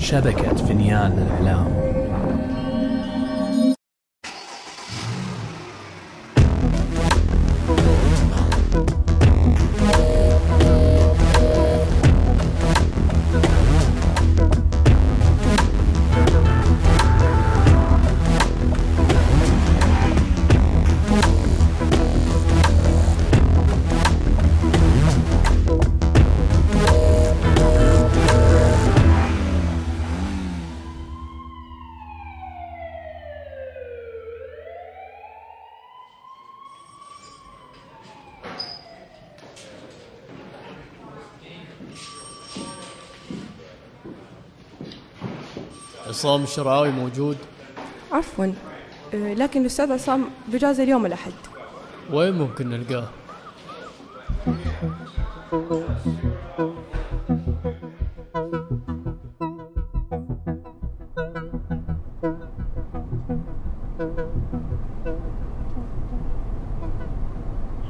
شبكة 0.00 0.54
فينيان 0.66 1.12
للإعلام. 1.16 1.89
عصام 46.20 46.42
الشرعاوي 46.42 46.90
موجود؟ 46.90 47.36
عفوا. 48.12 48.44
أه، 49.14 49.34
لكن 49.34 49.60
الأستاذ 49.60 49.92
عصام 49.92 50.24
بجازة 50.48 50.82
اليوم 50.82 51.06
الأحد. 51.06 51.32
وين 52.12 52.38
ممكن 52.38 52.70
نلقاه؟ 52.70 53.08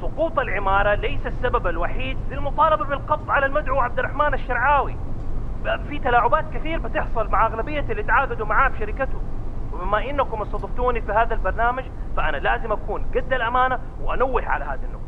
سقوط 0.03 0.39
العمارة 0.39 0.95
ليس 0.95 1.27
السبب 1.27 1.67
الوحيد 1.67 2.17
للمطالبة 2.31 2.85
بالقبض 2.85 3.31
على 3.31 3.47
المدعو 3.47 3.81
عبد 3.81 3.99
الرحمن 3.99 4.35
الشرعاوي. 4.35 5.10
في 5.89 5.99
تلاعبات 5.99 6.45
كثير 6.55 6.79
بتحصل 6.79 7.29
مع 7.29 7.47
أغلبية 7.47 7.81
اللي 7.81 8.03
تعاقدوا 8.03 8.47
معاه 8.47 8.69
بشركته 8.69 9.21
وبما 9.73 10.11
إنكم 10.11 10.43
استضفتوني 10.43 11.01
في 11.01 11.13
هذا 11.13 11.35
البرنامج 11.35 11.85
فأنا 12.17 12.37
لازم 12.37 12.73
أكون 12.73 13.03
قد 13.03 13.33
الأمانة 13.33 13.79
وأنوه 14.03 14.45
على 14.45 14.65
هذه 14.65 14.85
النقطة. 14.85 15.01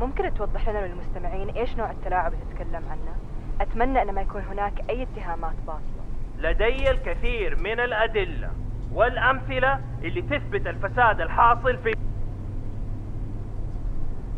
ممكن 0.00 0.34
توضح 0.34 0.68
لنا 0.68 0.86
للمستمعين 0.86 1.48
إيش 1.48 1.76
نوع 1.76 1.90
التلاعب 1.90 2.32
اللي 2.32 2.44
تتكلم 2.44 2.82
عنه؟ 2.90 3.16
أتمنى 3.60 4.02
أن 4.02 4.14
ما 4.14 4.20
يكون 4.20 4.42
هناك 4.42 4.90
أي 4.90 5.02
اتهامات 5.02 5.54
باطلة. 5.66 6.00
لدي 6.38 6.90
الكثير 6.90 7.56
من 7.56 7.80
الأدلة 7.80 8.50
والأمثلة 8.92 9.80
اللي 10.02 10.22
تثبت 10.22 10.66
الفساد 10.66 11.20
الحاصل 11.20 11.78
في 11.78 11.94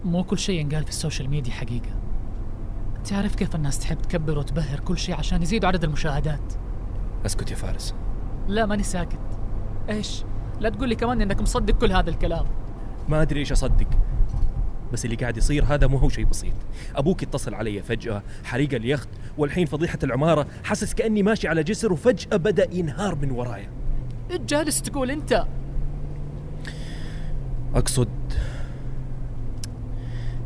مو 0.05 0.25
كل 0.25 0.39
شيء 0.39 0.61
ينقال 0.61 0.83
في 0.83 0.89
ال 0.89 0.95
social 0.95 1.31
media 1.31 1.53
حقيقة. 1.53 2.02
تعرف 3.05 3.35
كيف 3.35 3.55
الناس 3.55 3.79
تحب 3.79 4.03
تكبر 4.03 4.39
وتبهر 4.39 4.81
كل 4.81 4.99
شيء 4.99 5.15
عشان 5.15 5.43
يزيدوا 5.43 5.69
عدد 5.69 5.85
المشاهدات؟ 5.85 6.53
اسكت 7.27 7.51
يا 7.51 7.57
فارس. 7.57 7.95
لا 8.49 8.67
ماني 8.67 8.83
ساكت. 8.83 9.19
إيش؟ 9.89 10.25
لا 10.61 10.69
تقول 10.69 10.89
لي 10.89 10.95
كمان 10.95 11.21
إنك 11.21 11.41
مصدق 11.41 11.75
كل 11.75 11.93
هذا 11.93 12.11
الكلام. 12.11 12.47
ما 13.09 13.23
أدري 13.23 13.41
إيش 13.41 13.53
أصدق 13.53 13.87
بس 14.93 15.05
اللي 15.05 15.17
قاعد 15.17 15.37
يصير 15.37 15.65
هذا 15.65 15.87
مو 15.87 15.97
هو 15.97 16.09
شيء 16.09 16.25
بسيط. 16.25 16.55
أبوك 16.97 17.23
اتصل 17.23 17.55
علي 17.55 17.83
فجأة 17.83 18.23
حريق 18.45 18.75
اليخت 18.75 19.09
والحين 19.39 19.67
فضيحة 19.67 19.99
العمارة 20.03 20.47
حاسس 20.65 20.95
كأني 20.95 21.23
ماشي 21.23 21.49
على 21.49 21.63
جسر 21.63 21.93
وفجأة 21.93 22.37
بدأ 22.37 22.75
ينهار 22.75 23.15
من 23.15 23.31
ورايا. 23.31 23.71
إيش 24.31 24.41
جالس 24.41 24.83
تقول 24.83 25.11
أنت؟ 25.11 25.47
أقصد 27.75 28.09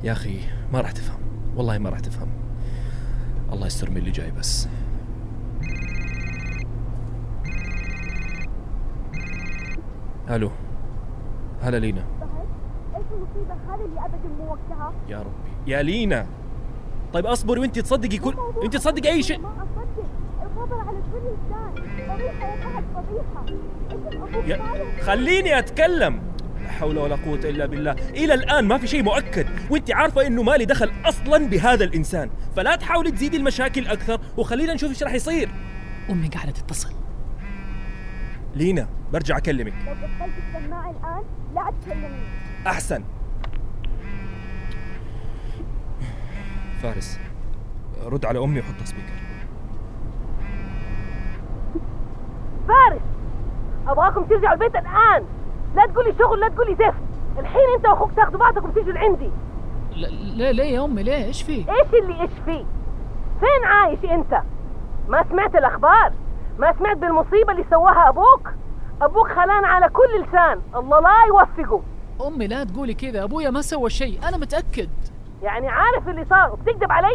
يا 0.04 0.12
أخي 0.12 0.40
ما 0.72 0.80
راح 0.80 0.92
تفهم. 0.92 1.20
والله 1.56 1.78
ما 1.78 1.90
راح 1.90 2.00
تفهم. 2.00 2.45
الله 3.52 3.66
يستر 3.66 3.90
من 3.90 3.96
اللي 3.96 4.10
جاي 4.10 4.30
بس. 4.30 4.68
ألو. 10.30 10.50
هلا 11.62 11.76
لينا. 11.76 12.04
إيش 12.96 13.04
المصيبة 13.12 13.54
هذه 13.54 13.84
اللي 13.84 14.00
ابدا 14.00 14.28
مو 14.38 14.50
وقتها 14.50 14.92
يا 15.08 15.18
ربي. 15.18 15.70
يا 15.72 15.82
لينا. 15.82 16.26
طيب 17.12 17.26
اصبري 17.26 17.60
وانت 17.60 17.78
تصدقي 17.78 18.18
كل 18.18 18.34
انت 18.64 18.76
تصدقي 18.76 19.08
أي 19.08 19.22
شيء. 19.22 19.38
ما 19.38 19.48
اصدق 19.48 20.04
الخبر 20.42 20.80
على 20.80 20.98
كل 21.12 21.18
لسان 21.18 21.74
فضيحة 22.94 23.46
يا 24.46 24.56
مالك 24.56 25.00
خليني 25.00 25.58
أتكلم. 25.58 26.22
حول 26.76 26.98
ولا 26.98 27.16
قوة 27.16 27.40
إلا 27.44 27.66
بالله. 27.66 27.92
إلى 27.92 28.34
الآن 28.34 28.64
ما 28.64 28.78
في 28.78 28.86
شيء 28.86 29.02
مؤكد. 29.02 29.46
وانت 29.70 29.90
عارفة 29.90 30.26
إنه 30.26 30.42
مالي 30.42 30.64
دخل 30.64 30.92
أصلا 31.04 31.46
بهذا 31.46 31.84
الإنسان. 31.84 32.30
فلا 32.56 32.76
تحاولي 32.76 33.10
تزيدي 33.10 33.36
المشاكل 33.36 33.86
أكثر 33.86 34.20
وخلينا 34.36 34.74
نشوف 34.74 34.90
إيش 34.90 35.02
راح 35.02 35.12
يصير. 35.12 35.50
أمي 36.10 36.28
قاعدة 36.28 36.52
تتصل. 36.52 36.92
لينا 38.54 38.88
برجع 39.12 39.36
أكلمك. 39.36 39.74
لو 39.86 39.92
قفلت 39.92 40.34
السماعة 40.48 40.90
الآن 40.90 41.22
لا 41.54 41.72
تكلمني. 41.80 42.22
أحسن. 42.66 43.04
فارس 46.82 47.18
رد 48.04 48.26
على 48.26 48.38
أمي 48.38 48.60
وحطها 48.60 48.84
سبيكر. 48.84 49.12
فارس 52.68 53.02
أبغاكم 53.86 54.24
ترجعوا 54.24 54.54
البيت 54.54 54.76
الآن. 54.76 55.24
لا 55.76 55.86
تقولي 55.86 56.14
شغل 56.18 56.40
لا 56.40 56.48
تقولي 56.48 56.74
زفت. 56.74 57.38
الحين 57.38 57.62
انت 57.76 57.86
واخوك 57.86 58.10
تاخذوا 58.16 58.38
بعضكم 58.40 58.70
تيجوا 58.70 58.92
لعندي. 58.92 59.30
لا 59.96 60.06
ليه 60.06 60.50
ليه 60.50 60.64
يا 60.64 60.84
أمي 60.84 61.02
ليه 61.02 61.24
إيش 61.24 61.42
في 61.42 61.52
إيش 61.52 62.02
اللي 62.02 62.20
إيش 62.22 62.30
فيه 62.44 62.64
فين 63.40 63.64
عايش 63.64 64.04
أنت؟ 64.04 64.42
ما 65.08 65.24
سمعت 65.30 65.54
الأخبار؟ 65.54 66.12
ما 66.58 66.72
سمعت 66.78 66.96
بالمصيبة 66.96 67.52
اللي 67.52 67.64
سواها 67.70 68.08
أبوك؟ 68.08 68.50
أبوك 69.02 69.28
خلان 69.28 69.64
على 69.64 69.88
كل 69.88 70.22
لسان. 70.22 70.60
الله 70.76 71.00
لا 71.00 71.10
يوفقه. 71.28 71.82
أمي 72.26 72.46
لا 72.46 72.64
تقولي 72.64 72.94
كذا 72.94 73.24
أبويا 73.24 73.50
ما 73.50 73.62
سوى 73.62 73.90
شيء 73.90 74.28
أنا 74.28 74.36
متأكد. 74.36 74.88
يعني 75.42 75.68
عارف 75.68 76.08
اللي 76.08 76.24
صار؟ 76.24 76.52
وبتكذب 76.52 76.92
علي؟ 76.92 77.08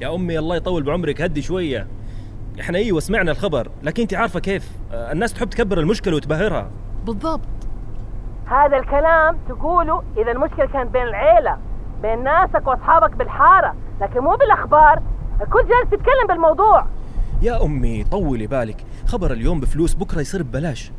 يا 0.00 0.14
أمي 0.14 0.38
الله 0.38 0.56
يطول 0.56 0.82
بعمرك 0.82 1.22
هدي 1.22 1.42
شوية. 1.42 1.86
إحنا 2.60 2.78
إيوه 2.78 3.00
سمعنا 3.00 3.30
الخبر 3.30 3.68
لكن 3.82 4.02
انت 4.02 4.14
عارفة 4.14 4.40
كيف؟ 4.40 4.70
الناس 4.92 5.34
تحب 5.34 5.50
تكبر 5.50 5.78
المشكلة 5.78 6.16
وتبهرها. 6.16 6.70
بالضبط. 7.06 7.40
هذا 8.46 8.76
الكلام 8.76 9.38
تقوله 9.48 10.02
إذا 10.16 10.32
المشكلة 10.32 10.66
كانت 10.66 10.90
بين 10.90 11.02
العيلة 11.02 11.58
بين 12.02 12.24
ناسك 12.24 12.66
وأصحابك 12.66 13.16
بالحارة 13.16 13.74
لكن 14.00 14.20
مو 14.20 14.36
بالأخبار. 14.36 15.02
الكل 15.40 15.60
جالس 15.60 15.92
يتكلم 15.92 16.26
بالموضوع. 16.28 16.86
يا 17.42 17.64
أمي 17.64 18.04
طولي 18.04 18.46
بالك. 18.46 18.84
خبر 19.06 19.32
اليوم 19.32 19.60
بفلوس 19.60 19.94
بكرة 19.94 20.20
يصير 20.20 20.42
ببلاش. 20.42 20.92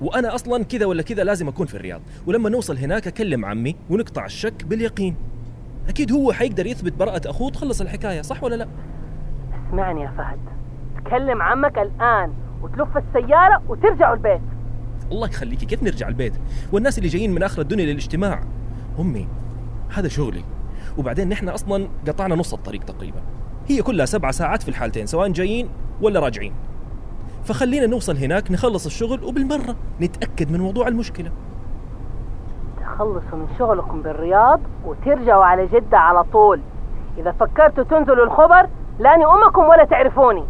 وأنا 0.00 0.34
أصلا 0.34 0.64
كذا 0.64 0.86
ولا 0.86 1.02
كذا 1.02 1.24
لازم 1.24 1.48
أكون 1.48 1.66
في 1.66 1.74
الرياض. 1.74 2.00
ولما 2.26 2.48
نوصل 2.48 2.76
هناك 2.76 3.06
أكلم 3.06 3.44
عمي 3.44 3.76
ونقطع 3.90 4.24
الشك 4.24 4.64
باليقين. 4.64 5.16
أكيد 5.88 6.12
هو 6.12 6.32
حيقدر 6.32 6.66
يثبت 6.66 6.92
براءة 6.92 7.30
أخوه 7.30 7.50
تخلص 7.50 7.80
الحكاية 7.80 8.22
صح 8.22 8.44
ولا 8.44 8.54
لا؟ 8.54 8.68
اسمعني 9.68 10.02
يا 10.02 10.12
فهد. 10.18 10.38
تكلم 11.04 11.42
عمك 11.42 11.78
الآن 11.78 12.32
وتلف 12.62 12.96
السيارة 12.96 13.62
وترجعوا 13.68 14.14
البيت. 14.14 14.40
الله 15.12 15.28
يخليكي. 15.28 15.66
كيف 15.66 15.82
نرجع 15.82 16.08
البيت؟ 16.08 16.32
والناس 16.72 16.98
اللي 16.98 17.08
جايين 17.08 17.34
من 17.34 17.42
آخر 17.42 17.62
الدنيا 17.62 17.84
للاجتماع. 17.84 18.42
أمي 18.98 19.28
هذا 19.94 20.08
شغلي. 20.08 20.44
وبعدين 20.98 21.28
نحن 21.28 21.48
أصلا 21.48 21.88
قطعنا 22.08 22.34
نص 22.34 22.54
الطريق 22.54 22.84
تقريبا. 22.84 23.22
هي 23.68 23.82
كلها 23.82 24.06
سبع 24.06 24.30
ساعات 24.30 24.62
في 24.62 24.68
الحالتين 24.68 25.06
سواء 25.06 25.28
جايين 25.28 25.68
ولا 26.00 26.20
راجعين. 26.20 26.54
فخلينا 27.44 27.86
نوصل 27.86 28.16
هناك 28.16 28.50
نخلص 28.50 28.86
الشغل 28.86 29.24
وبالمرة 29.24 29.76
نتأكد 30.00 30.50
من 30.52 30.60
موضوع 30.60 30.88
المشكلة. 30.88 31.30
تخلصوا 32.80 33.38
من 33.38 33.46
شغلكم 33.58 34.02
بالرياض 34.02 34.60
وترجعوا 34.84 35.44
على 35.44 35.66
جدة 35.66 35.98
على 35.98 36.24
طول. 36.24 36.60
إذا 37.18 37.32
فكرتوا 37.32 37.84
تنزلوا 37.84 38.24
الخبر 38.24 38.68
لاني 38.98 39.24
أمكم 39.24 39.64
ولا 39.64 39.84
تعرفوني. 39.84 40.44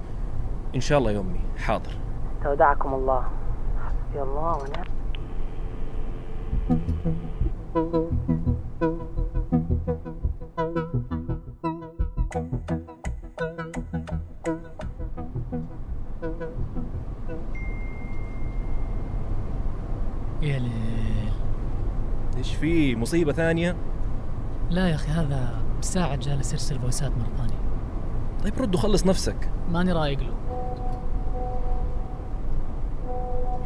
إن 0.75 0.81
شاء 0.81 0.99
الله 0.99 1.11
يا 1.11 1.20
أمي. 1.20 1.41
حاضر. 1.59 1.91
استودعكم 2.38 2.94
الله. 2.94 3.23
حسبي 4.12 4.23
الله 4.23 4.59
ونعم 4.59 4.85
يا 20.43 20.59
ليل. 20.59 20.73
إيش 22.37 22.55
في 22.55 22.97
مصيبة 22.97 23.32
ثانية؟ 23.32 23.76
لا 24.70 24.88
يا 24.88 24.94
أخي 24.94 25.11
هذا 25.11 25.62
مساعد 25.79 26.20
جالس 26.20 26.53
يرسل 26.53 26.79
فويسات 26.79 27.11
مرة 27.11 27.37
ثانية. 27.37 27.62
طيب 28.44 28.55
رد 28.61 28.75
وخلص 28.75 29.06
نفسك. 29.06 29.50
ماني 29.70 29.93
رايق 29.93 30.20
له. 30.20 30.51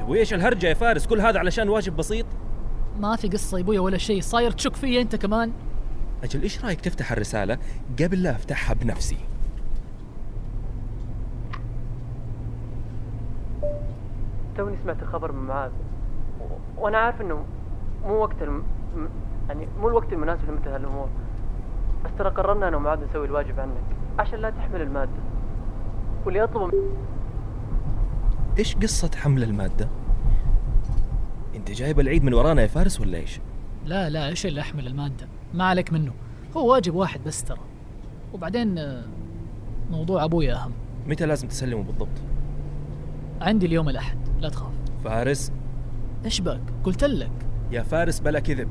وايش 0.08 0.34
الهرجه 0.34 0.66
يا 0.66 0.74
فارس 0.74 1.06
كل 1.06 1.20
هذا 1.20 1.38
علشان 1.38 1.68
واجب 1.68 1.96
بسيط؟ 1.96 2.26
ما 3.00 3.16
في 3.16 3.28
قصة 3.28 3.58
يا 3.58 3.62
أبويا 3.62 3.80
ولا 3.80 3.98
شيء 3.98 4.20
صاير 4.20 4.50
تشك 4.50 4.76
فيا 4.76 5.00
أنت 5.00 5.16
كمان. 5.16 5.52
أجل 6.24 6.42
إيش 6.42 6.64
رأيك 6.64 6.80
تفتح 6.80 7.12
الرسالة؟ 7.12 7.58
قبل 8.02 8.22
لا 8.22 8.30
أفتحها 8.30 8.74
بنفسي. 8.74 9.16
توني 14.56 14.76
سمعت 14.84 15.02
الخبر 15.02 15.32
من 15.32 15.46
معاذ. 15.46 15.70
وأنا 16.78 16.98
عارف 16.98 17.20
إنه 17.20 17.44
مو 18.04 18.14
وقت 18.14 18.42
الم... 18.42 18.62
يعني 19.48 19.68
مو 19.80 19.88
الوقت 19.88 20.12
المناسب 20.12 20.50
لمثل 20.50 20.68
هالأمور. 20.68 21.08
بس 22.04 22.10
ترى 22.18 22.30
قررنا 22.30 22.68
أنا 22.68 22.76
ومعاذ 22.76 22.98
نسوي 23.10 23.26
الواجب 23.26 23.60
عنك 23.60 23.82
عشان 24.18 24.38
لا 24.38 24.50
تحمل 24.50 24.82
المادة. 24.82 25.10
واللي 26.24 26.44
أطلبه 26.44 26.66
من... 26.66 26.72
إيش 28.58 28.76
قصة 28.76 29.10
حمل 29.16 29.42
المادة؟ 29.42 29.88
أنت 31.54 31.70
جايب 31.70 32.00
العيد 32.00 32.24
من 32.24 32.34
ورانا 32.34 32.62
يا 32.62 32.66
فارس 32.66 33.00
ولا 33.00 33.18
إيش؟ 33.18 33.40
لا 33.84 34.10
لا 34.10 34.28
إيش 34.28 34.46
اللي 34.46 34.60
أحمل 34.60 34.86
المادة؟ 34.86 35.28
ما 35.54 35.64
عليك 35.64 35.92
منه. 35.92 36.12
هو 36.56 36.72
واجب 36.72 36.94
واحد 36.94 37.20
بس 37.24 37.44
ترى. 37.44 37.58
وبعدين 38.32 38.78
آه، 38.78 39.04
موضوع 39.90 40.24
ابويا 40.24 40.54
أهم. 40.54 40.72
متى 41.06 41.26
لازم 41.26 41.48
تسلمه 41.48 41.82
بالضبط؟ 41.82 42.18
عندي 43.40 43.66
اليوم 43.66 43.88
الأحد. 43.88 44.18
لا 44.40 44.48
تخاف. 44.48 44.72
فارس؟ 45.04 45.52
إيش 46.24 46.40
بك؟ 46.40 46.60
قلت 46.84 47.04
لك. 47.04 47.30
يا 47.70 47.82
فارس 47.82 48.20
بلا 48.20 48.40
كذب. 48.40 48.68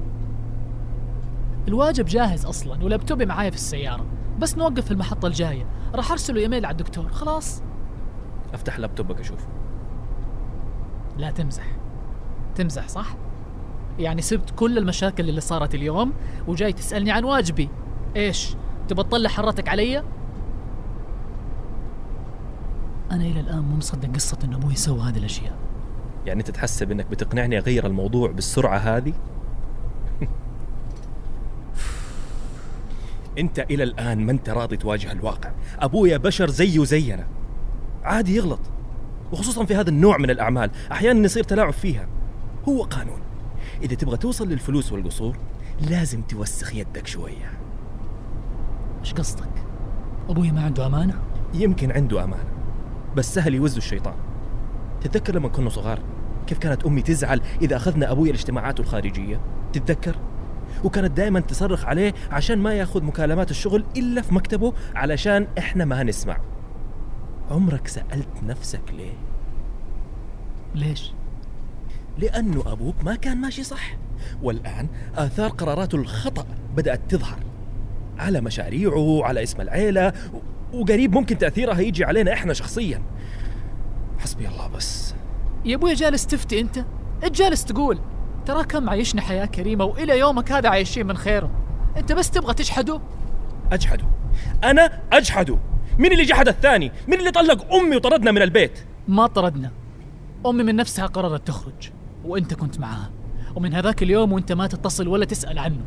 الواجب 1.68 2.06
جاهز 2.06 2.46
أصلا 2.46 2.84
ولابتوبي 2.84 3.26
معايا 3.26 3.50
في 3.50 3.56
السيارة. 3.56 4.06
بس 4.40 4.58
نوقف 4.58 4.86
في 4.86 4.92
المحطة 4.92 5.28
الجاية. 5.28 5.66
راح 5.96 6.12
أرسله 6.12 6.42
إيميل 6.42 6.66
على 6.66 6.72
الدكتور. 6.74 7.10
خلاص. 7.10 7.62
أفتح 8.54 8.80
لابتوبك 8.80 9.20
أشوف. 9.20 9.48
لا 11.18 11.32
تمزح. 11.32 11.66
تمزح 12.56 12.88
صح؟ 12.88 13.16
يعني 14.00 14.22
سبت 14.22 14.50
كل 14.56 14.78
المشاكل 14.78 15.30
اللي 15.30 15.42
صارت 15.42 15.76
اليوم 15.76 16.14
وجاي 16.48 16.74
تسألني 16.74 17.12
عن 17.12 17.24
واجبي. 17.24 17.70
إيش؟ 18.16 18.56
تبى 18.88 19.04
تطلع 19.04 19.30
حرتك 19.30 19.70
علي؟ 19.70 20.04
أنا 23.12 23.24
إلى 23.24 23.40
الآن 23.40 23.60
مو 23.60 23.76
مصدق 23.76 24.16
قصة 24.16 24.38
إن 24.44 24.54
أبوي 24.54 24.76
سوى 24.76 25.00
هذه 25.00 25.18
الأشياء. 25.18 25.58
يعني 26.26 26.40
أنت 26.40 26.52
تحسب 26.52 26.92
إنك 26.92 27.06
بتقنعني 27.06 27.58
أغير 27.58 27.86
الموضوع 27.86 28.32
بالسرعة 28.32 28.78
هذه؟ 28.78 29.14
أنت 33.40 33.60
إلى 33.60 33.84
الآن 33.84 34.26
ما 34.26 34.32
أنت 34.32 34.50
راضي 34.50 34.78
تواجه 34.78 35.12
الواقع. 35.12 35.52
أبويا 35.80 36.18
بشر 36.18 36.50
زيه 36.50 36.84
زينا. 36.84 37.28
عادي 38.04 38.36
يغلط. 38.36 38.75
وخصوصا 39.32 39.66
في 39.66 39.76
هذا 39.76 39.90
النوع 39.90 40.18
من 40.18 40.30
الأعمال 40.30 40.72
أحيانا 40.92 41.26
يصير 41.26 41.44
تلاعب 41.44 41.74
فيها. 41.74 42.08
هو 42.70 42.84
قانون. 42.84 43.20
إذا 43.82 43.96
تبغى 43.96 44.18
توصل 44.18 44.50
للفلوس 44.50 44.92
والقصور 44.92 45.38
لازم 45.90 46.22
توسخ 46.22 46.76
يدك 46.76 47.08
شوية. 47.08 47.52
إيش 49.00 49.14
قصدك؟ 49.14 49.50
أبوي 50.30 50.52
ما 50.52 50.64
عنده 50.64 50.86
أمانة؟ 50.86 51.20
يمكن 51.54 51.92
عنده 51.92 52.24
أمانة 52.24 52.44
بس 53.16 53.34
سهل 53.34 53.54
يوزه 53.54 53.78
الشيطان. 53.78 54.14
تتذكر 55.02 55.36
لما 55.36 55.50
كنا 55.50 55.70
صغار 55.70 56.00
كيف 56.48 56.58
كانت 56.58 56.86
أمي 56.86 57.02
تزعل 57.02 57.42
إذا 57.62 57.76
أخذنا 57.76 58.12
أبوي 58.12 58.30
الاجتماعات 58.30 58.80
الخارجية؟ 58.80 59.40
تتذكر؟ 59.74 60.16
وكانت 60.84 61.12
دائما 61.12 61.40
تصرخ 61.40 61.86
عليه 61.86 62.14
عشان 62.32 62.58
ما 62.60 62.74
يأخذ 62.74 63.04
مكالمات 63.04 63.52
الشغل 63.52 63.86
إلا 63.98 64.22
في 64.22 64.34
مكتبه 64.34 64.74
علشان 64.96 65.48
إحنا 65.58 65.86
ما 65.86 66.04
نسمع 66.04 66.38
عمرك 67.52 67.88
سألت 67.88 68.44
نفسك 68.44 68.82
ليه 68.94 69.14
ليش؟ 70.76 71.12
لأنه 72.18 72.64
أبوك 72.72 72.96
ما 73.04 73.16
كان 73.16 73.38
ماشي 73.38 73.64
صح 73.64 73.98
والآن 74.44 74.88
آثار 75.16 75.50
قراراته 75.50 75.96
الخطأ 75.96 76.46
بدأت 76.76 77.02
تظهر 77.10 77.40
على 78.20 78.42
مشاريعه 78.42 79.24
على 79.26 79.44
اسم 79.44 79.62
العيلة 79.62 80.14
و- 80.34 80.78
وقريب 80.78 81.14
ممكن 81.14 81.38
تأثيرها 81.38 81.80
يجي 81.80 82.06
علينا 82.06 82.34
إحنا 82.34 82.54
شخصيا 82.54 83.02
حسبي 84.20 84.48
الله 84.48 84.68
بس 84.68 85.14
يا 85.66 85.76
أبوي 85.76 85.94
جالس 85.94 86.28
تفتي 86.28 86.62
أنت؟ 86.62 86.86
جالس 87.24 87.66
تقول؟ 87.66 88.00
ترى 88.46 88.64
كم 88.64 88.90
عايشنا 88.90 89.22
حياة 89.22 89.46
كريمة 89.46 89.86
وإلى 89.86 90.20
يومك 90.20 90.52
هذا 90.52 90.70
عايشين 90.70 91.08
من 91.08 91.18
خيره 91.18 91.52
أنت 91.98 92.12
بس 92.12 92.32
تبغى 92.32 92.54
تشحده؟ 92.54 93.02
اجحده 93.72 94.06
أنا 94.64 95.00
اجحده 95.14 95.58
مين 96.00 96.12
اللي 96.12 96.24
جحد 96.24 96.48
الثاني؟ 96.48 96.92
مين 97.08 97.20
اللي 97.20 97.32
طلق 97.32 97.74
أمي 97.74 97.96
وطردنا 97.96 98.32
من 98.32 98.42
البيت؟ 98.42 98.80
ما 99.08 99.28
طردنا. 99.28 99.72
أمي 100.46 100.64
من 100.64 100.76
نفسها 100.76 101.06
قررت 101.06 101.48
تخرج 101.48 101.90
وأنت 102.26 102.54
كنت 102.54 102.80
معها. 102.80 103.12
ومن 103.56 103.74
هذاك 103.74 104.04
اليوم 104.04 104.34
وأنت 104.34 104.52
ما 104.52 104.68
تتصل 104.68 105.08
ولا 105.08 105.26
تسأل 105.26 105.60
عنه. 105.60 105.82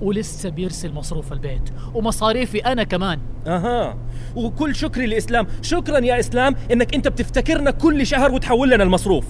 ولسه 0.00 0.48
بيرسل 0.48 0.92
مصروف 0.92 1.32
البيت 1.32 1.70
ومصاريفي 1.94 2.58
أنا 2.58 2.84
كمان. 2.84 3.20
أها. 3.46 3.98
وكل 4.36 4.74
شكري 4.74 5.06
لإسلام. 5.06 5.46
شكرا 5.62 5.98
يا 5.98 6.20
إسلام 6.20 6.54
إنك 6.72 6.94
أنت 6.94 7.08
بتفتكرنا 7.08 7.70
كل 7.70 8.06
شهر 8.06 8.32
وتحول 8.32 8.70
لنا 8.70 8.84
المصروف. 8.84 9.26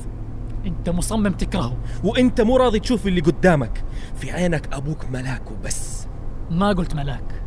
أنت 0.67 0.91
مصمم 0.91 1.33
تكرهه. 1.33 1.77
وأنت 2.05 2.41
مو 2.41 2.57
راضي 2.57 2.81
تشوف 2.81 3.07
اللي 3.07 3.21
قدامك. 3.21 3.85
في 4.17 4.31
عينك 4.31 4.75
أبوك 4.75 5.05
ملاك 5.11 5.51
وبس. 5.51 6.07
ما 6.51 6.73
قلت 6.73 6.95
ملاك. 6.95 7.44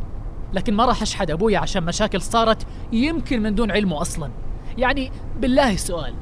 لكن 0.52 0.74
ما 0.74 0.84
راح 0.84 1.02
أشحد 1.02 1.30
أبوي 1.30 1.56
عشان 1.56 1.82
مشاكل 1.82 2.20
صارت 2.20 2.66
يمكن 2.92 3.42
من 3.42 3.54
دون 3.54 3.70
علمه 3.70 4.00
أصلا. 4.00 4.30
يعني 4.78 5.12
بالله 5.40 5.76
سؤال 5.76 6.14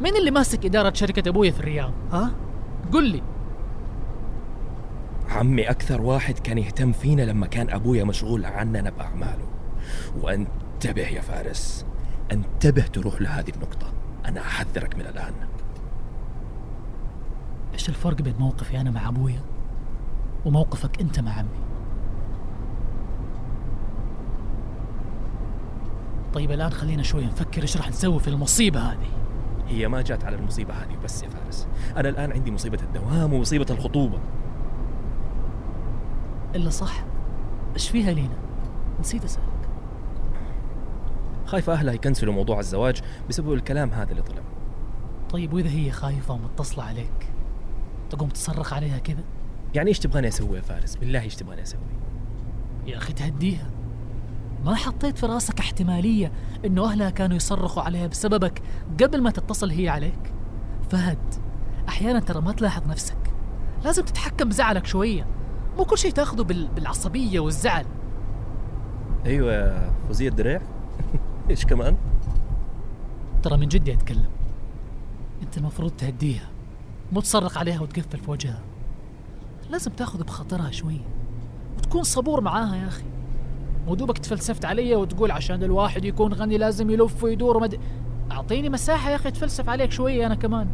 مين 0.00 0.16
اللي 0.16 0.30
ماسك 0.30 0.66
إدارة 0.66 0.92
شركة 0.94 1.28
أبويا 1.28 1.50
في 1.50 1.60
الرياض؟ 1.60 1.92
ها؟ 2.12 2.32
قل 2.92 3.04
لي. 3.04 3.22
عمي 5.28 5.70
أكثر 5.70 6.00
واحد 6.00 6.38
كان 6.38 6.58
يهتم 6.58 6.92
فينا 6.92 7.22
لما 7.22 7.46
كان 7.46 7.70
ابويا 7.70 8.04
مشغول 8.04 8.46
عننا 8.46 8.90
باعماله 8.90 9.48
وانتبه 10.20 11.08
يا 11.08 11.20
فارس 11.20 11.86
انتبه 12.32 12.82
تروح 12.82 13.20
لهذه 13.20 13.50
النقطة. 13.56 13.92
أنا 14.26 14.40
أحذرك 14.40 14.94
من 14.94 15.06
الآن. 15.06 15.34
إيش 17.72 17.88
الفرق 17.88 18.22
بين 18.22 18.34
موقفي 18.38 18.80
أنا 18.80 18.90
مع 18.90 19.08
أبويا 19.08 19.40
وموقفك 20.44 21.00
أنت 21.00 21.20
مع 21.20 21.32
عمي؟ 21.32 21.48
طيب 26.34 26.50
الآن 26.50 26.70
خلينا 26.70 27.02
شوي 27.02 27.24
نفكر 27.24 27.62
إيش 27.62 27.76
راح 27.76 27.88
نسوي 27.88 28.20
في 28.20 28.28
المصيبة 28.28 28.80
هذه. 28.80 29.08
هي 29.68 29.88
ما 29.88 30.02
جات 30.02 30.24
على 30.24 30.36
المصيبة 30.36 30.74
هذه 30.74 30.96
بس 31.04 31.22
يا 31.22 31.28
فارس. 31.28 31.68
أنا 31.96 32.08
الآن 32.08 32.32
عندي 32.32 32.50
مصيبة 32.50 32.78
الدوام 32.82 33.32
ومصيبة 33.32 33.66
الخطوبة. 33.70 34.18
إلا 36.54 36.70
صح؟ 36.70 37.04
إيش 37.74 37.90
فيها 37.90 38.12
لينا؟ 38.12 38.36
نسيت 39.00 39.24
أسألك. 39.24 39.68
خايفة 41.46 41.72
أهلها 41.72 41.94
يكنسلوا 41.94 42.34
موضوع 42.34 42.60
الزواج 42.60 43.02
بسبب 43.28 43.52
الكلام 43.52 43.90
هذا 43.90 44.10
اللي 44.10 44.22
طلع. 44.22 44.42
طيب 45.30 45.52
وإذا 45.52 45.70
هي 45.70 45.90
خايفة 45.90 46.34
ومتصلة 46.34 46.84
عليك 46.84 47.28
تقوم 48.10 48.28
تصرخ 48.28 48.72
عليها 48.72 48.98
كذا؟ 48.98 49.24
يعني 49.74 49.88
إيش 49.88 49.98
تبغاني 49.98 50.28
أسوي 50.28 50.56
يا 50.56 50.62
فارس؟ 50.62 50.96
بالله 50.96 51.22
إيش 51.22 51.36
تبغاني 51.36 51.62
أسوي؟ 51.62 51.80
يا 52.86 52.96
أخي 52.96 53.12
تهديها. 53.12 53.70
ما 54.64 54.74
حطيت 54.74 55.18
في 55.18 55.26
راسك 55.26 55.60
احتمالية 55.60 56.32
إنه 56.64 56.84
أهلها 56.84 57.10
كانوا 57.10 57.36
يصرخوا 57.36 57.82
عليها 57.82 58.06
بسببك 58.06 58.62
قبل 59.02 59.22
ما 59.22 59.30
تتصل 59.30 59.70
هي 59.70 59.88
عليك؟ 59.88 60.32
فهد 60.90 61.34
أحيانا 61.88 62.20
ترى 62.20 62.40
ما 62.40 62.52
تلاحظ 62.52 62.86
نفسك. 62.86 63.18
لازم 63.84 64.04
تتحكم 64.04 64.48
بزعلك 64.48 64.86
شوية. 64.86 65.26
مو 65.76 65.84
كل 65.84 65.98
شيء 65.98 66.12
تاخذه 66.12 66.42
بال... 66.42 66.68
بالعصبية 66.68 67.40
والزعل. 67.40 67.86
أيوه 69.26 69.52
يا 69.52 69.92
فوزية 70.06 70.28
الدريع. 70.28 70.60
إيش 71.50 71.64
كمان؟ 71.64 71.96
ترى 73.42 73.56
من 73.56 73.68
جدي 73.68 73.92
أتكلم 73.92 74.28
أنت 75.42 75.58
المفروض 75.58 75.90
تهديها. 75.90 76.48
مو 77.12 77.20
تصرخ 77.20 77.58
عليها 77.58 77.80
وتقفل 77.80 78.18
في 78.18 78.30
وجهها. 78.30 78.60
لازم 79.70 79.90
تاخذ 79.90 80.24
بخاطرها 80.24 80.70
شوية. 80.70 81.04
وتكون 81.78 82.02
صبور 82.02 82.40
معاها 82.40 82.76
يا 82.76 82.88
أخي. 82.88 83.17
مو 83.88 83.94
دوبك 83.94 84.18
تفلسفت 84.18 84.64
علي 84.64 84.94
وتقول 84.94 85.30
عشان 85.30 85.62
الواحد 85.62 86.04
يكون 86.04 86.32
غني 86.32 86.58
لازم 86.58 86.90
يلف 86.90 87.24
ويدور 87.24 87.56
ومد... 87.56 87.80
أعطيني 88.32 88.68
مساحة 88.68 89.10
يا 89.10 89.16
أخي 89.16 89.30
تفلسف 89.30 89.68
عليك 89.68 89.92
شوية 89.92 90.26
أنا 90.26 90.34
كمان. 90.34 90.68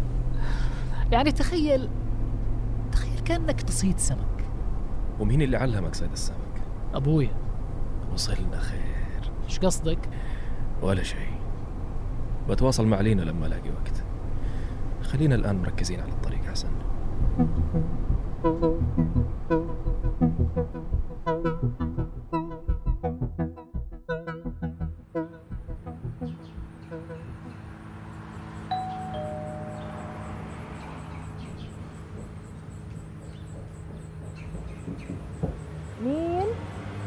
يعني 1.12 1.32
تخيل 1.32 1.88
تخيل 2.92 3.20
كأنك 3.20 3.62
تصيد 3.62 3.98
سمك. 3.98 4.44
ومين 5.20 5.42
اللي 5.42 5.56
علمك 5.56 5.94
صيد 5.94 6.12
السمك؟ 6.12 6.62
أبويا. 6.94 7.34
وصلنا 8.12 8.58
خير. 8.60 9.32
إيش 9.44 9.58
قصدك؟ 9.58 10.08
ولا 10.82 11.02
شيء. 11.02 11.40
بتواصل 12.48 12.86
مع 12.86 13.00
لينا 13.00 13.22
لما 13.22 13.46
ألاقي 13.46 13.70
وقت. 13.70 14.04
خلينا 15.02 15.34
الآن 15.34 15.62
مركزين 15.62 16.00
على 16.00 16.12
الطريق 16.12 16.44
حسن 16.44 16.70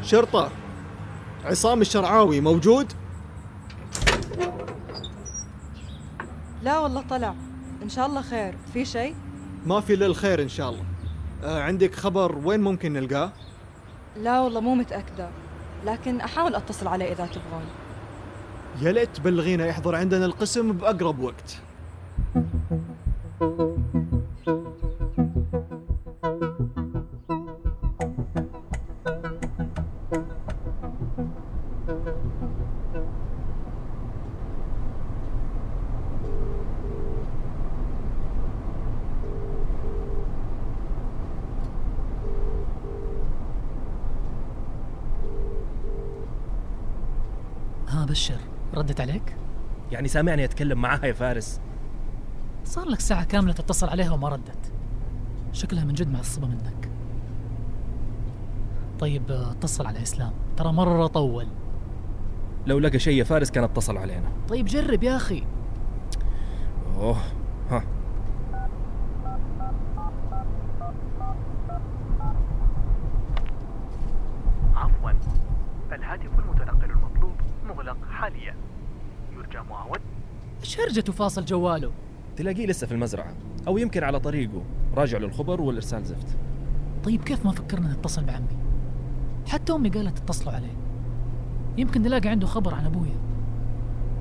شرطة. 0.04 0.50
عصام 1.44 1.80
الشرعاوي 1.80 2.40
موجود؟ 2.40 2.92
لا 6.62 6.78
والله 6.78 7.02
طلع. 7.10 7.34
إن 7.82 7.88
شاء 7.88 8.06
الله 8.06 8.22
خير. 8.22 8.54
في 8.72 8.84
شيء؟ 8.84 9.14
ما 9.66 9.80
في 9.80 9.94
إلا 9.94 10.06
الخير 10.06 10.42
إن 10.42 10.48
شاء 10.48 10.70
الله. 10.70 10.84
آه 11.44 11.62
عندك 11.62 11.94
خبر 11.94 12.38
وين 12.44 12.60
ممكن 12.60 12.92
نلقاه؟ 12.92 13.32
لا 14.16 14.40
والله 14.40 14.60
مو 14.60 14.74
متأكدة. 14.74 15.28
لكن 15.86 16.20
أحاول 16.20 16.54
أتصل 16.54 16.88
عليه 16.88 17.12
إذا 17.12 17.26
تبغون. 17.26 17.64
يا 18.80 18.92
ليت 18.92 19.16
تبلغينا 19.16 19.66
يحضر 19.66 19.94
عندنا 19.94 20.26
القسم 20.26 20.72
بأقرب 20.72 21.18
وقت. 21.18 21.60
ها 47.94 48.04
بشر 48.04 48.38
ردت 48.74 49.00
عليك؟ 49.00 49.36
يعني 49.92 50.08
سامعني 50.08 50.44
أتكلم 50.44 50.80
معاها 50.80 51.06
يا 51.06 51.12
فارس. 51.12 51.60
صار 52.64 52.88
لك 52.88 53.00
ساعة 53.00 53.24
كاملة 53.24 53.52
تتصل 53.52 53.88
عليها 53.88 54.12
وما 54.12 54.28
ردت. 54.28 54.72
شكلها 55.52 55.84
من 55.84 55.94
جد 55.94 56.12
معصبة 56.12 56.46
منك. 56.46 56.90
طيب 58.98 59.30
آه، 59.30 59.50
اتصل 59.50 59.86
على 59.86 60.02
إسلام. 60.02 60.32
ترى 60.56 60.72
مرة 60.72 61.06
طول. 61.06 61.46
لو 62.66 62.78
لقى 62.78 62.98
شيء 62.98 63.18
يا 63.18 63.24
فارس 63.24 63.50
كان 63.50 63.64
اتصل 63.64 63.96
علينا. 63.96 64.28
طيب 64.48 64.66
جرب 64.66 65.02
يا 65.02 65.16
أخي. 65.16 65.42
أوه. 66.96 67.16
إيش 80.60 80.80
هرجته 80.80 81.12
فاصل 81.12 81.44
جواله. 81.44 81.90
تلاقيه 82.36 82.66
لسه 82.66 82.86
في 82.86 82.92
المزرعة 82.92 83.34
أو 83.66 83.78
يمكن 83.78 84.04
على 84.04 84.20
طريقه. 84.20 84.62
راجع 84.94 85.18
للخبر 85.18 85.60
والإرسال 85.60 86.04
زفت. 86.04 86.36
طيب 87.04 87.24
كيف 87.24 87.44
ما 87.44 87.52
فكرنا 87.52 87.92
نتصل 87.92 88.24
بعمي؟ 88.24 88.56
حتى 89.48 89.72
أمي 89.72 89.88
قالت 89.88 90.18
اتصلوا 90.18 90.54
عليه. 90.54 90.76
يمكن 91.76 92.02
نلاقي 92.02 92.28
عنده 92.28 92.46
خبر 92.46 92.74
عن 92.74 92.84
أبويا. 92.84 93.18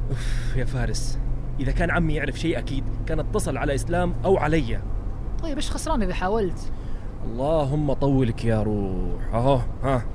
أوف 0.10 0.56
يا 0.56 0.66
فارس. 0.66 1.20
إذا 1.60 1.72
كان 1.72 1.92
عمي 1.92 2.14
يعرف 2.14 2.40
شيء 2.40 2.60
أكيد 2.60 2.84
كان 3.06 3.20
اتصل 3.20 3.58
على 3.58 3.76
إسلام 3.76 4.14
أو 4.26 4.38
علي. 4.38 4.82
طيب 5.44 5.56
إيش 5.56 5.72
خسران 5.72 6.04
إذا 6.04 6.14
حاولت؟ 6.14 6.72
اللهم 7.26 7.94
طولك 7.94 8.46
يا 8.46 8.64
روح. 8.64 9.34
أهو 9.34 9.60
ها. 9.84 10.06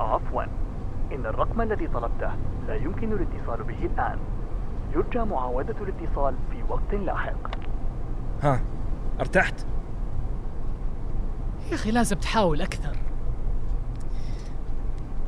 عفوا. 0.00 0.42
إن 1.12 1.26
الرقم 1.26 1.60
الذي 1.60 1.86
طلبته 1.86 2.32
لا 2.66 2.74
يمكن 2.74 3.12
الاتصال 3.12 3.62
به 3.62 3.86
الآن. 3.86 4.18
يرجى 4.94 5.18
معاودة 5.18 5.74
الاتصال 5.80 6.34
في 6.50 6.62
وقت 6.68 6.94
لاحق. 6.94 7.50
ها 8.42 8.60
أرتحت؟ 9.20 9.66
يا 11.70 11.74
أخي 11.74 11.90
لازم 11.90 12.16
تحاول 12.16 12.62
أكثر. 12.62 12.96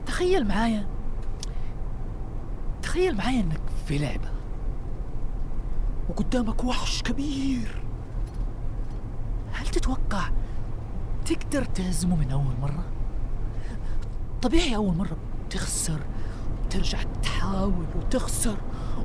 تخيل 0.07 0.49
معايا 0.49 0.87
تخيل 2.83 3.17
معايا 3.17 3.41
إنك 3.41 3.61
في 3.87 3.99
لعبة 3.99 4.29
وقدامك 6.09 6.65
وحش 6.65 7.03
كبير. 7.03 7.83
هل 9.53 9.67
تتوقع 9.67 10.23
تقدر 11.25 11.65
تهزمه 11.65 12.17
من 12.17 12.31
أول 12.31 12.55
مرة؟ 12.63 12.85
طبيعي 14.43 14.77
أول 14.77 14.97
مرة 14.97 15.17
بتخسر 15.47 15.99
ترجع 16.71 16.99
تحاول 17.23 17.85
وتخسر 17.97 18.57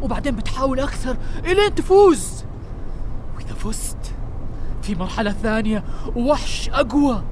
وبعدين 0.02 0.36
بتحاول 0.36 0.80
أكثر 0.80 1.18
إلين 1.46 1.76
تفوز. 1.76 2.46
وإذا 3.36 3.54
فزت 3.54 4.16
في 4.82 4.96
مرحلة 4.96 5.32
ثانية 5.32 5.84
وحش 6.16 6.70
أقوى 6.70 7.24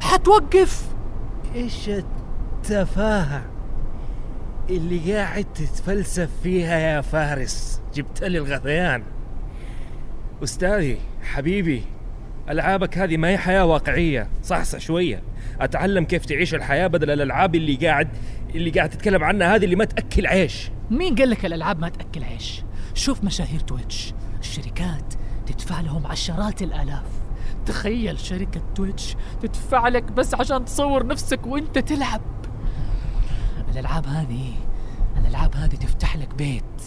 حتوقف. 0.00 0.88
إيش 1.54 1.88
التفاهة 1.88 3.42
اللي 4.70 5.14
قاعد 5.14 5.44
تتفلسف 5.54 6.28
فيها 6.42 6.78
يا 6.78 7.00
فارس؟ 7.00 7.80
جبت 7.94 8.24
لي 8.24 8.38
الغثيان. 8.38 9.02
أستاذي 10.44 10.98
حبيبي 11.22 11.84
ألعابك 12.50 12.98
هذه 12.98 13.16
ما 13.16 13.28
هي 13.28 13.38
حياة 13.38 13.64
واقعية. 13.64 14.28
صحصح 14.42 14.78
شوية. 14.78 15.22
أتعلم 15.60 16.04
كيف 16.04 16.26
تعيش 16.26 16.54
الحياة 16.54 16.86
بدل 16.86 17.10
الألعاب 17.10 17.54
اللي 17.54 17.74
قاعد 17.74 18.08
اللي 18.54 18.70
قاعد 18.70 18.90
تتكلم 18.90 19.24
عنها 19.24 19.54
هذه 19.54 19.64
اللي 19.64 19.76
ما 19.76 19.84
تأكل 19.84 20.26
عيش. 20.26 20.70
مين 20.90 21.14
قال 21.14 21.30
لك 21.30 21.46
الألعاب 21.46 21.80
ما 21.80 21.88
تأكل 21.88 22.24
عيش؟ 22.24 22.62
شوف 22.94 23.24
مشاهير 23.24 23.60
Twitch. 23.60 24.14
الشركات 24.40 25.14
تدفع 25.46 25.80
لهم 25.80 26.06
عشرات 26.06 26.62
الآلاف. 26.62 27.06
تخيل 27.66 28.18
شركة 28.18 28.62
Twitch 28.74 29.16
تدفع 29.42 29.88
لك 29.88 30.12
بس 30.12 30.34
عشان 30.34 30.64
تصور 30.64 31.06
نفسك 31.06 31.46
وأنت 31.46 31.78
تلعب. 31.78 32.20
الألعاب 33.72 34.06
هذه 34.06 34.52
الألعاب 35.20 35.54
هذه 35.54 35.74
تفتح 35.74 36.16
لك 36.16 36.34
بيت. 36.34 36.82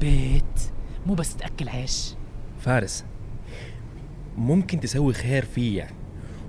بيت 0.00 0.60
مو 1.06 1.14
بس 1.14 1.36
تأكل 1.36 1.68
عيش. 1.68 2.14
فارس 2.60 3.04
ممكن 4.36 4.80
تسوي 4.80 5.12
خير 5.12 5.44
فيا 5.44 5.86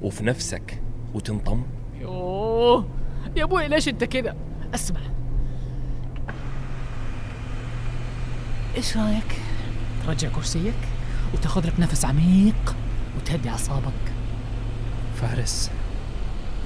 وفي 0.01 0.25
نفسك. 0.25 0.81
وتنطم؟ 1.13 1.63
يوه. 2.00 2.88
يا 3.36 3.43
أبوي 3.43 3.67
ليش 3.67 3.88
أنت 3.88 4.03
كذا؟ 4.03 4.36
أسمع. 4.75 5.00
إيش 8.75 8.98
رأيك؟ 8.98 9.39
ترجع 10.05 10.29
كرسيك 10.29 10.74
وتاخذ 11.34 11.67
لك 11.67 11.79
نفس 11.79 12.05
عميق 12.05 12.75
وتهدي 13.17 13.50
أعصابك. 13.50 14.13
فارس. 15.15 15.72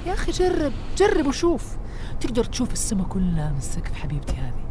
يا 0.06 0.12
أخي 0.12 0.32
جرب 0.32 0.72
جرب 0.96 1.26
وشوف. 1.26 1.76
تقدر 2.20 2.44
تشوف 2.44 2.72
السما 2.72 3.04
كلها 3.04 3.50
من 3.50 3.58
السقف 3.58 3.94
حبيبتي 3.94 4.36
هذه. 4.36 4.64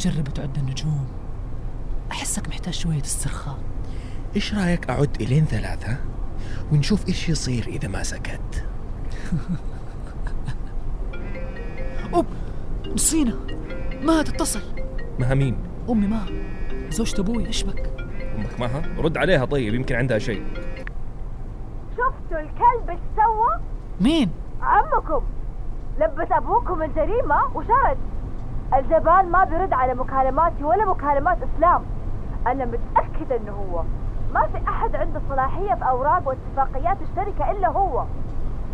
جرب 0.00 0.28
تعد 0.34 0.58
النجوم. 0.58 1.06
أحسك 2.12 2.48
محتاج 2.48 2.74
شوية 2.74 3.02
استرخاء. 3.02 3.58
إيش 4.36 4.54
رأيك 4.54 4.90
أعد 4.90 5.22
إلين 5.22 5.44
ثلاثة 5.44 5.96
ونشوف 6.72 7.08
إيش 7.08 7.28
يصير 7.28 7.66
إذا 7.66 7.88
ما 7.88 8.02
سكت؟ 8.02 8.64
اوب 12.14 12.26
نسينا 12.94 13.32
ما 14.02 14.22
تتصل؟ 14.22 14.60
مها 15.18 15.34
مين 15.34 15.58
أمي 15.90 16.06
ما 16.06 16.20
زوجة 16.88 17.20
أبوي 17.20 17.46
إيش 17.46 17.64
بك 17.64 17.90
أمك 18.36 18.60
معها 18.60 18.82
رد 18.98 19.16
عليها 19.16 19.44
طيب 19.44 19.74
يمكن 19.74 19.94
عندها 19.94 20.18
شيء. 20.18 20.44
شفتوا 21.90 22.40
الكلب 22.40 22.90
إيش 22.90 23.00
سوى؟ 23.16 23.60
مين؟ 24.00 24.30
عمكم. 24.62 25.22
لبس 26.00 26.32
أبوكم 26.32 26.82
الجريمة 26.82 27.36
وشرد. 27.54 27.98
الجبان 28.74 29.28
ما 29.28 29.44
بيرد 29.44 29.72
على 29.72 29.94
مكالماتي 29.94 30.64
ولا 30.64 30.84
مكالمات 30.84 31.38
إسلام. 31.42 31.82
أنا 32.46 32.64
متأكدة 32.64 33.36
إنه 33.36 33.52
هو. 33.52 33.82
ما 34.34 34.46
في 34.46 34.68
أحد 34.68 34.96
عنده 34.96 35.20
صلاحية 35.28 35.74
في 35.74 35.84
أوراق 35.84 36.28
واتفاقيات 36.28 36.96
الشركة 37.02 37.50
إلا 37.50 37.68
هو. 37.68 38.04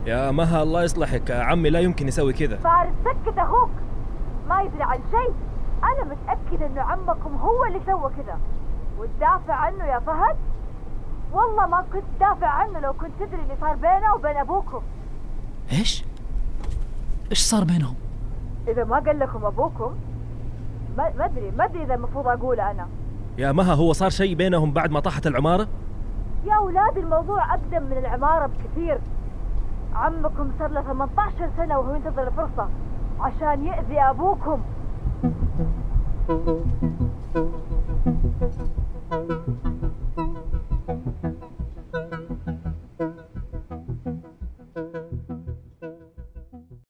يا 0.06 0.30
مها 0.30 0.62
الله 0.62 0.82
يصلحك. 0.82 1.30
عمي 1.30 1.70
لا 1.70 1.80
يمكن 1.80 2.08
يسوي 2.08 2.32
كذا. 2.32 2.56
فارس 2.56 2.92
سكت 3.04 3.38
أخوك. 3.38 3.70
ما 4.48 4.62
يدري 4.62 4.82
عن 4.82 4.98
شيء. 5.10 5.34
أنا 5.84 6.14
متأكدة 6.14 6.66
انه 6.66 6.82
عمكم 6.82 7.36
هو 7.36 7.64
اللي 7.64 7.80
سوى 7.86 8.10
كذا. 8.16 8.38
وتدافع 8.98 9.54
عنه 9.54 9.84
يا 9.84 9.98
فهد؟ 9.98 10.36
والله 11.32 11.66
ما 11.66 11.84
كنت 11.92 12.04
دافع 12.20 12.46
عنه 12.46 12.78
لو 12.80 12.92
كنت 12.92 13.12
تدري 13.20 13.42
اللي 13.42 13.56
صار 13.60 13.76
بينه 13.76 14.14
وبين 14.14 14.36
أبوكم. 14.36 14.80
إيش؟ 15.72 16.04
إيش 17.30 17.38
صار 17.38 17.64
بينهم؟ 17.64 17.94
إذا 18.68 18.84
ما 18.84 18.98
قال 18.98 19.18
لكم 19.18 19.44
أبوكم 19.44 19.96
ما 20.96 21.12
ما 21.18 21.24
أدري 21.24 21.50
ما 21.50 21.64
أدري 21.64 21.82
إذا 21.82 21.94
المفروض 21.94 22.28
أقول 22.28 22.60
أنا. 22.60 22.88
يا 23.38 23.52
مها 23.52 23.74
هو 23.74 23.92
صار 23.92 24.10
شيء 24.10 24.34
بينهم 24.34 24.72
بعد 24.72 24.90
ما 24.90 25.00
طاحت 25.00 25.26
العمارة؟ 25.26 25.68
يا 26.44 26.54
أولاد 26.54 26.98
الموضوع 26.98 27.54
أقدم 27.54 27.82
من 27.82 27.98
العمارة 27.98 28.46
بكثير. 28.46 28.98
عمكم 29.94 30.50
صار 30.58 30.70
له 30.70 30.82
18 30.82 31.50
سنة 31.56 31.78
وهو 31.78 31.94
ينتظر 31.94 32.28
الفرصة 32.28 32.68
عشان 33.20 33.66
يأذي 33.66 34.00
أبوكم 34.00 34.60